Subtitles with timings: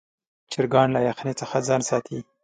[0.51, 2.19] چرګان له یخنۍ څخه ځان ساتي.